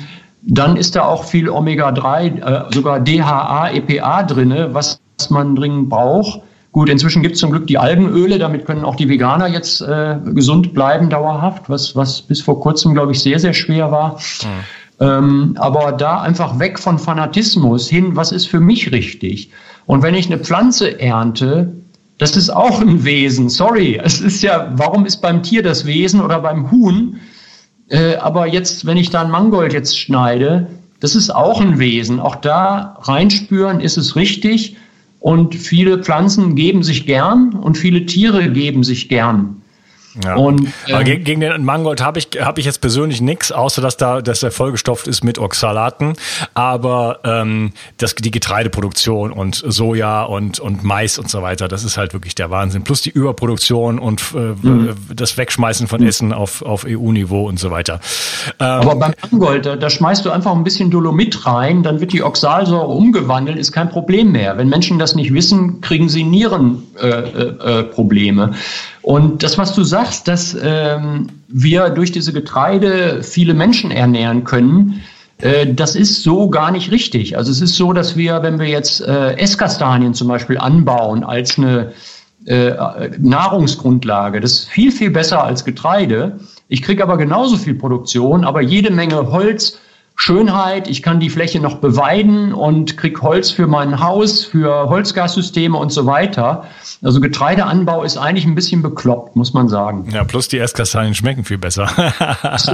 [0.42, 6.42] dann ist da auch viel Omega-3, äh, sogar DHA, EPA drinne, was man dringend braucht.
[6.72, 10.18] Gut, inzwischen gibt es zum Glück die Algenöle, damit können auch die Veganer jetzt äh,
[10.34, 14.20] gesund bleiben dauerhaft, was, was bis vor kurzem, glaube ich, sehr, sehr schwer war.
[14.42, 15.06] Mhm.
[15.06, 19.52] Ähm, aber da einfach weg von Fanatismus hin, was ist für mich richtig?
[19.86, 21.74] Und wenn ich eine Pflanze ernte,
[22.20, 23.50] das ist auch ein Wesen.
[23.50, 27.20] Sorry, es ist ja, warum ist beim Tier das Wesen oder beim Huhn?
[27.88, 30.68] Äh, aber jetzt, wenn ich da ein Mangold jetzt schneide,
[31.00, 32.20] das ist auch ein Wesen.
[32.20, 34.76] Auch da reinspüren, ist es richtig.
[35.22, 39.59] Und viele Pflanzen geben sich gern und viele Tiere geben sich gern.
[40.24, 40.36] Ja.
[40.36, 43.98] Und, ähm, gegen, gegen den Mangold habe ich, hab ich jetzt persönlich nichts, außer dass
[43.98, 46.14] da dass er vollgestopft ist mit Oxalaten.
[46.54, 51.98] Aber ähm, das, die Getreideproduktion und Soja und, und Mais und so weiter, das ist
[51.98, 52.84] halt wirklich der Wahnsinn.
[52.84, 54.96] Plus die Überproduktion und äh, mhm.
[55.14, 56.08] das Wegschmeißen von mhm.
[56.08, 58.00] Essen auf, auf EU-Niveau und so weiter.
[58.60, 62.14] Ähm, Aber beim Mangold, da, da schmeißt du einfach ein bisschen Dolomit rein, dann wird
[62.14, 64.58] die Oxalsäure umgewandelt, ist kein Problem mehr.
[64.58, 68.44] Wenn Menschen das nicht wissen, kriegen sie Nierenprobleme.
[68.44, 68.54] Äh, äh,
[69.10, 75.02] und das, was du sagst, dass ähm, wir durch diese Getreide viele Menschen ernähren können,
[75.40, 77.36] äh, das ist so gar nicht richtig.
[77.36, 81.58] Also es ist so, dass wir, wenn wir jetzt äh, Esskastanien zum Beispiel anbauen als
[81.58, 81.92] eine
[82.46, 82.74] äh,
[83.18, 86.40] Nahrungsgrundlage, das ist viel, viel besser als Getreide.
[86.68, 89.80] Ich kriege aber genauso viel Produktion, aber jede Menge Holz,
[90.22, 95.78] Schönheit, ich kann die Fläche noch beweiden und krieg Holz für mein Haus, für Holzgassysteme
[95.78, 96.66] und so weiter.
[97.02, 100.10] Also Getreideanbau ist eigentlich ein bisschen bekloppt, muss man sagen.
[100.12, 101.88] Ja, plus die Esskastanien schmecken viel besser.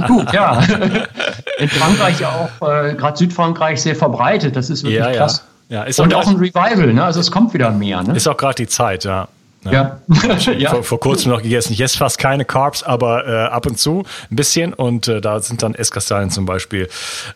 [0.08, 0.60] Gut, ja.
[1.58, 4.56] In Frankreich ja auch, äh, gerade Südfrankreich, sehr verbreitet.
[4.56, 5.44] Das ist wirklich ja, krass.
[5.68, 5.86] Ja.
[5.86, 7.04] Ja, und auch, auch ein Revival, ne?
[7.04, 8.02] Also es kommt wieder mehr.
[8.02, 8.16] Ne?
[8.16, 9.28] Ist auch gerade die Zeit, ja.
[9.72, 10.00] Ja.
[10.58, 10.70] ja.
[10.70, 11.72] Vor, vor, kurzem noch gegessen.
[11.72, 14.72] Ich esse fast keine Carbs, aber äh, ab und zu ein bisschen.
[14.72, 16.88] Und äh, da sind dann Esskastanien zum Beispiel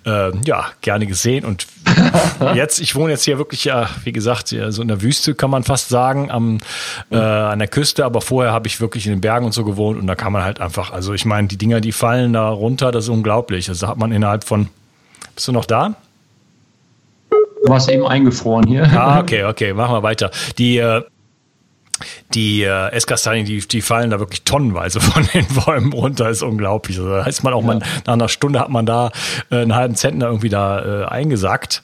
[0.06, 1.44] äh, ja gerne gesehen.
[1.44, 1.66] Und
[2.54, 5.64] jetzt, ich wohne jetzt hier wirklich, ja, wie gesagt, so in der Wüste kann man
[5.64, 6.58] fast sagen, am,
[7.10, 8.04] äh, an der Küste.
[8.04, 9.98] Aber vorher habe ich wirklich in den Bergen und so gewohnt.
[9.98, 12.92] Und da kann man halt einfach, also ich meine, die Dinger, die fallen da runter,
[12.92, 13.68] das ist unglaublich.
[13.68, 14.68] Also da hat man innerhalb von,
[15.34, 15.94] bist du noch da?
[17.62, 18.84] Du warst eben eingefroren hier.
[18.84, 20.30] Ah, okay, okay, machen wir weiter.
[20.58, 21.02] Die, äh,
[22.34, 26.98] die äh, Esskastanien, die, die fallen da wirklich tonnenweise von den Bäumen runter, ist unglaublich.
[26.98, 27.66] Also, da heißt man auch ja.
[27.66, 29.10] mal, nach einer Stunde hat man da
[29.50, 31.82] äh, einen halben Zentner irgendwie da äh, eingesackt.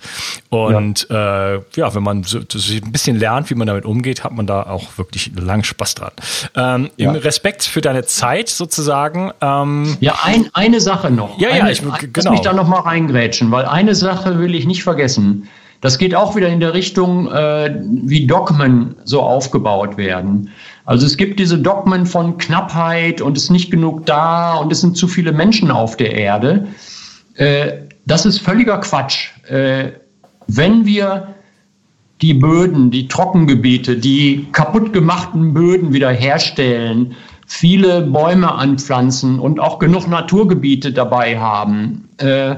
[0.48, 1.54] Und ja.
[1.54, 4.46] Äh, ja, wenn man so, so ein bisschen lernt, wie man damit umgeht, hat man
[4.46, 6.12] da auch wirklich lang Spaß dran.
[6.54, 7.10] Ähm, ja.
[7.10, 9.32] Im Respekt für deine Zeit sozusagen.
[9.40, 11.38] Ähm, ja, ein, eine Sache noch.
[11.38, 11.96] Ja, eine, ja, ich, genau.
[12.14, 15.48] Lass mich da noch mal reingrätschen, weil eine Sache will ich nicht vergessen.
[15.80, 20.50] Das geht auch wieder in der Richtung, äh, wie Dogmen so aufgebaut werden.
[20.84, 24.80] Also es gibt diese Dogmen von Knappheit und es ist nicht genug da und es
[24.80, 26.68] sind zu viele Menschen auf der Erde.
[27.34, 27.72] Äh,
[28.06, 29.30] das ist völliger Quatsch.
[29.48, 29.92] Äh,
[30.46, 31.34] wenn wir
[32.22, 37.14] die Böden, die Trockengebiete, die kaputt gemachten Böden wiederherstellen,
[37.46, 42.56] viele Bäume anpflanzen und auch genug Naturgebiete dabei haben, äh,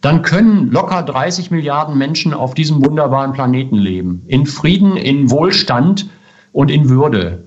[0.00, 4.22] dann können locker 30 Milliarden Menschen auf diesem wunderbaren Planeten leben.
[4.26, 6.08] In Frieden, in Wohlstand
[6.52, 7.44] und in Würde.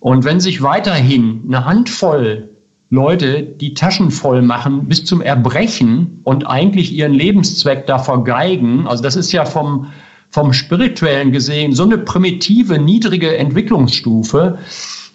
[0.00, 2.48] Und wenn sich weiterhin eine Handvoll
[2.90, 9.02] Leute die Taschen voll machen bis zum Erbrechen und eigentlich ihren Lebenszweck da vergeigen, also
[9.02, 9.86] das ist ja vom,
[10.28, 14.58] vom spirituellen gesehen so eine primitive, niedrige Entwicklungsstufe,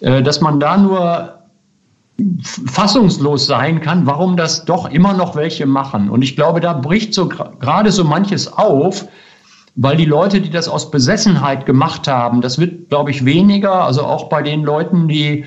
[0.00, 1.37] äh, dass man da nur
[2.42, 6.10] fassungslos sein kann, warum das doch immer noch welche machen.
[6.10, 9.06] Und ich glaube, da bricht so gerade so manches auf,
[9.76, 13.84] weil die Leute, die das aus Besessenheit gemacht haben, das wird, glaube ich, weniger.
[13.84, 15.44] Also auch bei den Leuten, die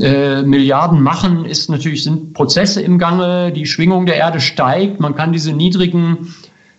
[0.00, 5.14] äh, Milliarden machen, ist natürlich sind Prozesse im Gange, die Schwingung der Erde steigt, man
[5.14, 6.34] kann diese niedrigen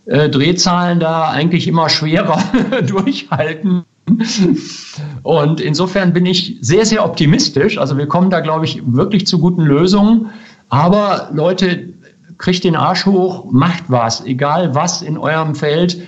[0.06, 2.43] äh, Drehzahlen da eigentlich immer schwerer
[2.88, 3.86] durchhalten.
[5.24, 7.78] Und insofern bin ich sehr, sehr optimistisch.
[7.78, 10.28] Also wir kommen da, glaube ich, wirklich zu guten Lösungen.
[10.70, 11.93] Aber Leute,
[12.38, 16.08] kriegt den Arsch hoch, macht was, egal was in eurem Feld.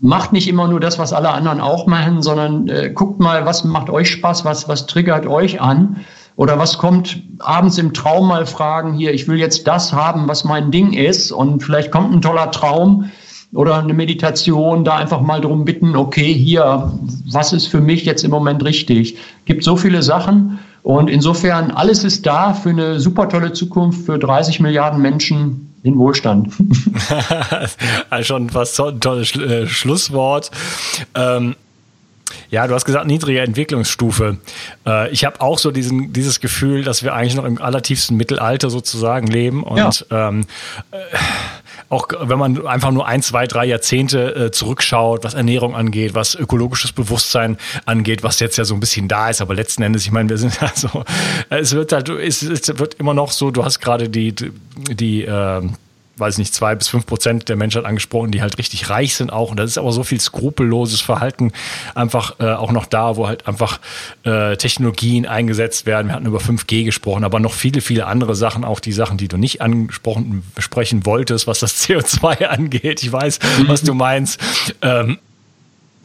[0.00, 3.64] Macht nicht immer nur das, was alle anderen auch machen, sondern äh, guckt mal, was
[3.64, 6.04] macht euch Spaß, was, was triggert euch an.
[6.36, 10.44] Oder was kommt abends im Traum mal fragen, hier, ich will jetzt das haben, was
[10.44, 11.30] mein Ding ist.
[11.30, 13.10] Und vielleicht kommt ein toller Traum
[13.54, 16.92] oder eine Meditation, da einfach mal drum bitten, okay, hier,
[17.30, 19.16] was ist für mich jetzt im Moment richtig?
[19.44, 24.18] Gibt so viele Sachen und insofern alles ist da für eine super tolle Zukunft für
[24.18, 26.52] 30 Milliarden Menschen in Wohlstand.
[28.10, 30.50] also schon fast ein tolles äh, Schlusswort.
[31.14, 31.54] Ähm
[32.50, 34.38] ja, du hast gesagt, niedrige Entwicklungsstufe.
[34.86, 38.70] Äh, ich habe auch so diesen, dieses Gefühl, dass wir eigentlich noch im allertiefsten Mittelalter
[38.70, 40.28] sozusagen leben und ja.
[40.28, 40.46] ähm,
[40.90, 40.96] äh,
[41.88, 46.34] auch wenn man einfach nur ein, zwei, drei Jahrzehnte äh, zurückschaut, was Ernährung angeht, was
[46.34, 50.12] ökologisches Bewusstsein angeht, was jetzt ja so ein bisschen da ist, aber letzten Endes, ich
[50.12, 51.04] meine, wir sind also,
[51.50, 55.62] es wird halt, es, es wird immer noch so, du hast gerade die, die, äh,
[56.16, 59.50] weiß nicht, zwei bis fünf Prozent der Menschheit angesprochen, die halt richtig reich sind auch.
[59.50, 61.52] Und das ist aber so viel skrupelloses Verhalten
[61.94, 63.80] einfach äh, auch noch da, wo halt einfach
[64.24, 66.08] äh, Technologien eingesetzt werden.
[66.08, 69.28] Wir hatten über 5G gesprochen, aber noch viele, viele andere Sachen, auch die Sachen, die
[69.28, 73.02] du nicht angesprochen besprechen wolltest, was das CO2 angeht.
[73.02, 73.68] Ich weiß, mhm.
[73.68, 74.40] was du meinst.
[74.82, 75.18] Ähm,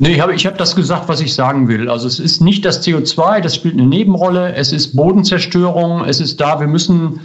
[0.02, 1.89] Nee, ich habe ich hab das gesagt, was ich sagen will.
[1.89, 4.54] Also es ist nicht das CO2, das spielt eine Nebenrolle.
[4.56, 6.06] Es ist Bodenzerstörung.
[6.06, 7.19] Es ist da, wir müssen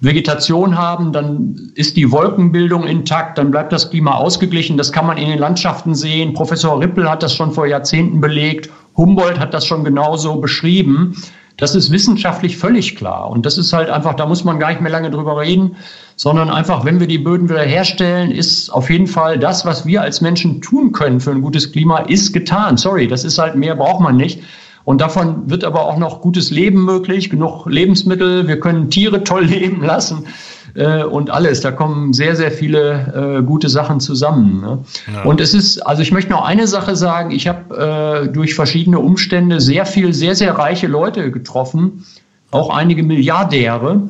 [0.00, 4.76] Vegetation haben, dann ist die Wolkenbildung intakt, dann bleibt das Klima ausgeglichen.
[4.76, 6.34] Das kann man in den Landschaften sehen.
[6.34, 8.70] Professor Rippel hat das schon vor Jahrzehnten belegt.
[8.96, 11.16] Humboldt hat das schon genauso beschrieben.
[11.56, 13.28] Das ist wissenschaftlich völlig klar.
[13.28, 15.74] Und das ist halt einfach, da muss man gar nicht mehr lange drüber reden,
[16.14, 20.02] sondern einfach, wenn wir die Böden wieder herstellen, ist auf jeden Fall das, was wir
[20.02, 22.76] als Menschen tun können für ein gutes Klima, ist getan.
[22.76, 24.40] Sorry, das ist halt mehr braucht man nicht.
[24.88, 28.48] Und davon wird aber auch noch gutes Leben möglich, genug Lebensmittel.
[28.48, 30.24] Wir können Tiere toll leben lassen
[30.72, 31.60] äh, und alles.
[31.60, 34.62] Da kommen sehr, sehr viele äh, gute Sachen zusammen.
[34.62, 34.78] Ne?
[35.12, 35.24] Ja.
[35.24, 37.32] Und es ist, also ich möchte noch eine Sache sagen.
[37.32, 42.06] Ich habe äh, durch verschiedene Umstände sehr viel, sehr, sehr reiche Leute getroffen,
[42.50, 44.08] auch einige Milliardäre.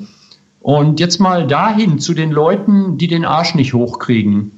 [0.61, 4.53] Und jetzt mal dahin zu den Leuten, die den Arsch nicht hochkriegen.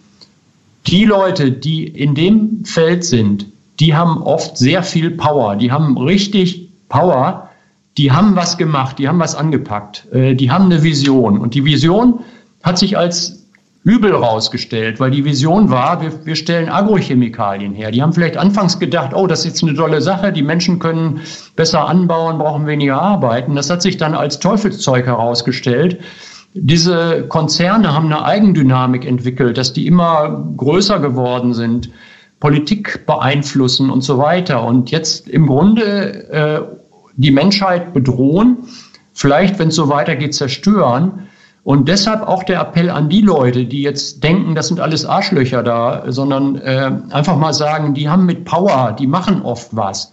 [0.87, 3.47] Die Leute, die in dem Feld sind,
[3.81, 7.49] die haben oft sehr viel Power, die haben richtig Power,
[7.97, 11.39] die haben was gemacht, die haben was angepackt, äh, die haben eine Vision.
[11.39, 12.21] Und die Vision
[12.63, 13.41] hat sich als
[13.83, 17.91] Übel rausgestellt, weil die Vision war, wir, wir stellen Agrochemikalien her.
[17.91, 21.21] Die haben vielleicht anfangs gedacht, oh, das ist jetzt eine tolle Sache, die Menschen können
[21.57, 23.57] besser anbauen, brauchen weniger arbeiten.
[23.57, 25.99] Das hat sich dann als Teufelszeug herausgestellt.
[26.53, 31.89] Diese Konzerne haben eine Eigendynamik entwickelt, dass die immer größer geworden sind,
[32.41, 34.65] Politik beeinflussen und so weiter.
[34.65, 36.61] Und jetzt im Grunde äh,
[37.17, 38.57] die Menschheit bedrohen,
[39.13, 41.29] vielleicht, wenn es so weitergeht, zerstören.
[41.63, 45.63] Und deshalb auch der Appell an die Leute, die jetzt denken, das sind alles Arschlöcher
[45.63, 50.13] da, sondern äh, einfach mal sagen, die haben mit Power, die machen oft was.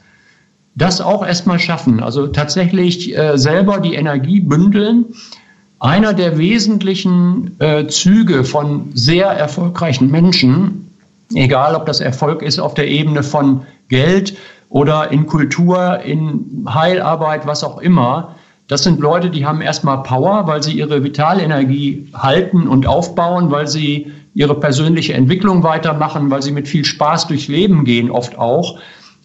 [0.75, 2.03] Das auch erstmal schaffen.
[2.03, 5.05] Also tatsächlich äh, selber die Energie bündeln.
[5.79, 10.86] Einer der wesentlichen äh, Züge von sehr erfolgreichen Menschen,
[11.33, 14.37] egal ob das Erfolg ist auf der Ebene von Geld
[14.69, 18.35] oder in Kultur, in Heilarbeit, was auch immer,
[18.67, 23.67] das sind Leute, die haben erstmal Power, weil sie ihre Vitalenergie halten und aufbauen, weil
[23.67, 28.77] sie ihre persönliche Entwicklung weitermachen, weil sie mit viel Spaß durchs Leben gehen, oft auch,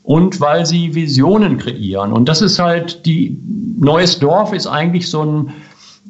[0.04, 2.12] und weil sie Visionen kreieren.
[2.12, 3.38] Und das ist halt die,
[3.78, 5.52] Neues Dorf ist eigentlich so ein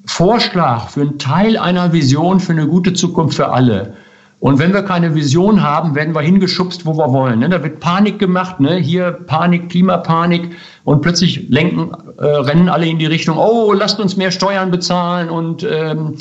[0.05, 3.94] Vorschlag für einen Teil einer Vision für eine gute Zukunft für alle.
[4.42, 7.38] Und wenn wir keine Vision haben, werden wir hingeschubst, wo wir wollen.
[7.38, 7.48] Ne?
[7.48, 8.74] Da wird Panik gemacht, ne?
[8.74, 14.16] hier Panik, Klimapanik und plötzlich lenken, äh, rennen alle in die Richtung, oh, lasst uns
[14.16, 16.16] mehr Steuern bezahlen und ähm,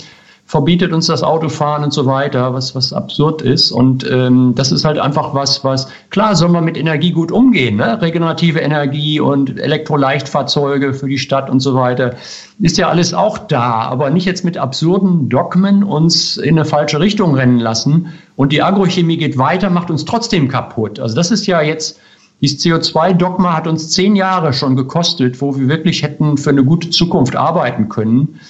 [0.52, 3.72] verbietet uns das Autofahren und so weiter, was, was absurd ist.
[3.72, 7.78] Und ähm, das ist halt einfach was, was, klar soll man mit Energie gut umgehen,
[7.78, 8.02] ne?
[8.02, 12.16] regenerative Energie und Elektroleichtfahrzeuge für die Stadt und so weiter,
[12.60, 17.00] ist ja alles auch da, aber nicht jetzt mit absurden Dogmen uns in eine falsche
[17.00, 18.08] Richtung rennen lassen.
[18.36, 21.00] Und die Agrochemie geht weiter, macht uns trotzdem kaputt.
[21.00, 21.98] Also das ist ja jetzt,
[22.42, 26.90] dieses CO2-Dogma hat uns zehn Jahre schon gekostet, wo wir wirklich hätten für eine gute
[26.90, 28.42] Zukunft arbeiten können.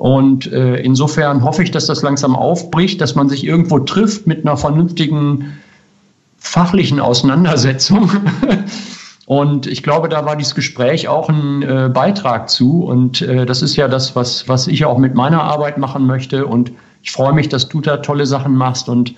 [0.00, 4.46] Und äh, insofern hoffe ich, dass das langsam aufbricht, dass man sich irgendwo trifft mit
[4.46, 5.58] einer vernünftigen
[6.38, 8.10] fachlichen Auseinandersetzung.
[9.26, 12.82] Und ich glaube, da war dieses Gespräch auch ein äh, Beitrag zu.
[12.82, 16.46] Und äh, das ist ja das, was, was ich auch mit meiner Arbeit machen möchte.
[16.46, 18.88] Und ich freue mich, dass du da tolle Sachen machst.
[18.88, 19.14] Und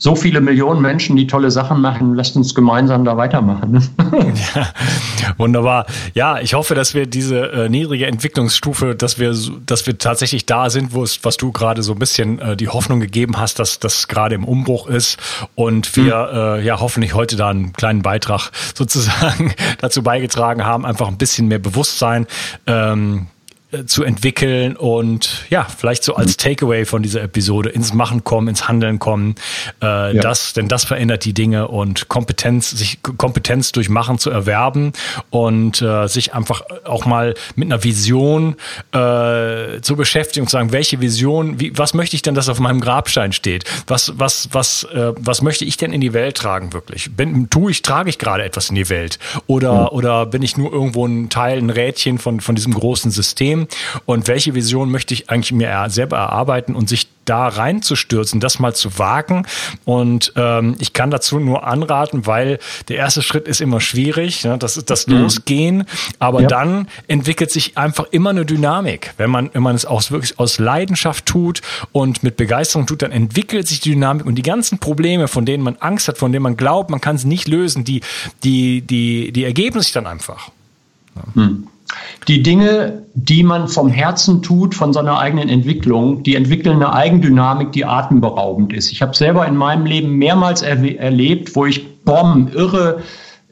[0.00, 2.14] so viele Millionen Menschen, die tolle Sachen machen.
[2.14, 3.82] Lasst uns gemeinsam da weitermachen.
[4.54, 5.86] Ja, wunderbar.
[6.14, 9.34] Ja, ich hoffe, dass wir diese äh, niedrige Entwicklungsstufe, dass wir,
[9.66, 12.68] dass wir tatsächlich da sind, wo es, was du gerade so ein bisschen äh, die
[12.68, 15.18] Hoffnung gegeben hast, dass das gerade im Umbruch ist
[15.54, 16.38] und wir mhm.
[16.38, 21.48] äh, ja hoffentlich heute da einen kleinen Beitrag sozusagen dazu beigetragen haben, einfach ein bisschen
[21.48, 22.26] mehr Bewusstsein.
[22.66, 23.37] Ähm, äh,
[23.84, 28.66] zu entwickeln und ja, vielleicht so als Takeaway von dieser Episode ins Machen kommen, ins
[28.66, 29.34] Handeln kommen.
[29.82, 30.22] Äh, ja.
[30.22, 34.92] Das, denn das verändert die Dinge und Kompetenz, sich Kompetenz durch Machen zu erwerben
[35.28, 38.56] und äh, sich einfach auch mal mit einer Vision
[38.92, 42.60] äh, zu beschäftigen und zu sagen, welche Vision, wie, was möchte ich denn, dass auf
[42.60, 43.64] meinem Grabstein steht?
[43.86, 47.14] Was, was, was, äh, was möchte ich denn in die Welt tragen wirklich?
[47.14, 49.18] Bin, tue ich, trage ich gerade etwas in die Welt?
[49.46, 49.88] Oder, mhm.
[49.88, 53.57] oder bin ich nur irgendwo ein Teil, ein Rädchen von, von diesem großen System?
[53.58, 53.66] System
[54.06, 58.74] und welche Vision möchte ich eigentlich mir selber erarbeiten und sich da reinzustürzen, das mal
[58.74, 59.46] zu wagen.
[59.84, 64.56] Und ähm, ich kann dazu nur anraten, weil der erste Schritt ist immer schwierig, ne?
[64.56, 65.22] das ist das mhm.
[65.22, 65.84] Losgehen,
[66.18, 66.48] aber ja.
[66.48, 69.12] dann entwickelt sich einfach immer eine Dynamik.
[69.18, 71.60] Wenn man, wenn man es aus wirklich aus Leidenschaft tut
[71.92, 75.62] und mit Begeisterung tut, dann entwickelt sich die Dynamik und die ganzen Probleme, von denen
[75.62, 78.00] man Angst hat, von denen man glaubt, man kann sie nicht lösen, die,
[78.42, 80.50] die, die, die ergeben sich dann einfach.
[81.14, 81.42] Ja.
[81.42, 81.68] Mhm
[82.28, 87.72] die Dinge, die man vom Herzen tut, von seiner eigenen Entwicklung, die entwickeln eine Eigendynamik,
[87.72, 88.92] die atemberaubend ist.
[88.92, 93.02] Ich habe selber in meinem Leben mehrmals er erlebt, wo ich Bomben, irre,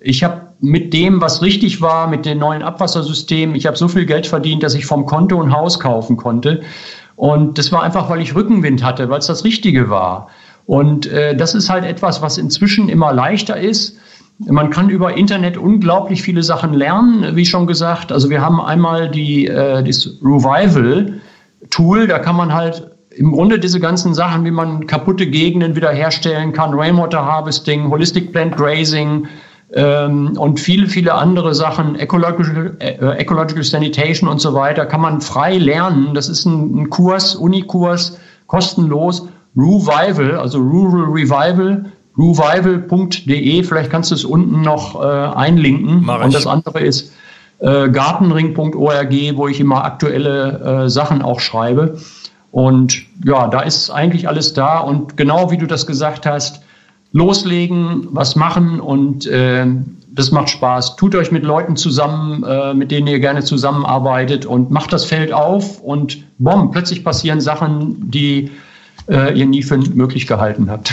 [0.00, 4.06] ich habe mit dem, was richtig war, mit den neuen Abwassersystemen, ich habe so viel
[4.06, 6.62] Geld verdient, dass ich vom Konto ein Haus kaufen konnte.
[7.16, 10.28] Und das war einfach, weil ich Rückenwind hatte, weil es das Richtige war.
[10.66, 13.98] Und äh, das ist halt etwas, was inzwischen immer leichter ist.
[14.38, 18.12] Man kann über Internet unglaublich viele Sachen lernen, wie schon gesagt.
[18.12, 23.80] Also wir haben einmal die, äh, das Revival-Tool, da kann man halt im Grunde diese
[23.80, 29.26] ganzen Sachen, wie man kaputte Gegenden wiederherstellen kann, Rainwater Harvesting, Holistic Plant Grazing
[29.72, 35.22] ähm, und viele, viele andere Sachen, Ecological, äh, Ecological Sanitation und so weiter, kann man
[35.22, 36.12] frei lernen.
[36.12, 39.28] Das ist ein, ein Kurs, Unikurs, kostenlos.
[39.56, 41.86] Revival, also Rural Revival,
[42.18, 46.08] revival.de, vielleicht kannst du es unten noch äh, einlinken.
[46.08, 47.12] Und das andere ist
[47.58, 51.98] äh, gartenring.org, wo ich immer aktuelle äh, Sachen auch schreibe.
[52.50, 54.78] Und ja, da ist eigentlich alles da.
[54.78, 56.62] Und genau wie du das gesagt hast,
[57.12, 59.66] loslegen, was machen und äh,
[60.16, 60.96] das macht Spaß.
[60.96, 65.32] Tut euch mit Leuten zusammen, äh, mit denen ihr gerne zusammenarbeitet und macht das Feld
[65.32, 68.50] auf und bom, plötzlich passieren Sachen, die
[69.08, 70.92] äh, ihr nie für möglich gehalten habt.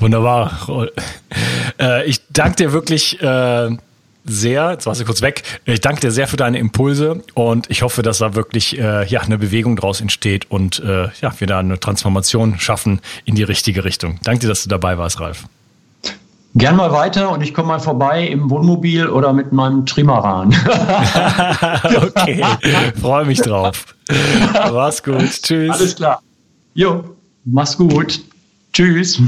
[0.00, 0.88] Wunderbar.
[1.78, 3.70] Äh, ich danke dir wirklich äh,
[4.24, 7.82] sehr, jetzt warst du kurz weg, ich danke dir sehr für deine Impulse und ich
[7.82, 11.78] hoffe, dass da wirklich äh, ja, eine Bewegung draus entsteht und ja, wir da eine
[11.78, 14.18] Transformation schaffen in die richtige Richtung.
[14.22, 15.44] Danke dir, dass du dabei warst, Ralf.
[16.54, 20.48] Gern mal weiter und ich komme mal vorbei im Wohnmobil oder mit meinem Trimaran.
[22.02, 22.44] okay,
[23.00, 23.94] freue mich drauf.
[24.72, 25.42] Mach's gut.
[25.42, 25.70] Tschüss.
[25.70, 26.20] Alles klar.
[26.74, 27.04] Jo,
[27.44, 28.20] mach's gut.
[28.72, 29.20] Tschüss.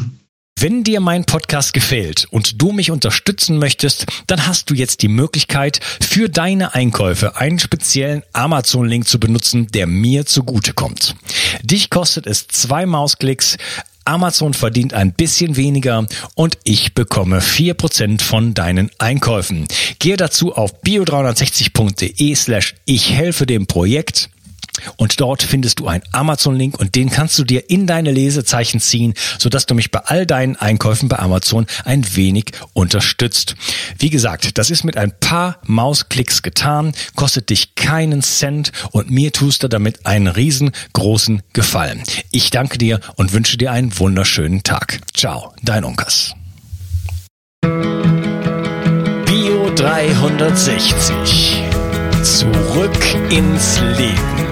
[0.62, 5.08] Wenn dir mein Podcast gefällt und du mich unterstützen möchtest, dann hast du jetzt die
[5.08, 11.16] Möglichkeit, für deine Einkäufe einen speziellen Amazon-Link zu benutzen, der mir zugutekommt.
[11.64, 13.56] Dich kostet es zwei Mausklicks,
[14.04, 16.06] Amazon verdient ein bisschen weniger
[16.36, 19.66] und ich bekomme vier Prozent von deinen Einkäufen.
[19.98, 24.30] Gehe dazu auf bio360.de slash ich helfe dem Projekt
[24.96, 29.14] und dort findest du einen Amazon-Link und den kannst du dir in deine Lesezeichen ziehen,
[29.38, 33.54] sodass du mich bei all deinen Einkäufen bei Amazon ein wenig unterstützt.
[33.98, 39.32] Wie gesagt, das ist mit ein paar Mausklicks getan, kostet dich keinen Cent und mir
[39.32, 42.02] tust du damit einen riesengroßen Gefallen.
[42.30, 45.00] Ich danke dir und wünsche dir einen wunderschönen Tag.
[45.14, 46.34] Ciao, dein Unkas.
[49.26, 51.62] Bio 360.
[52.22, 54.51] Zurück ins Leben.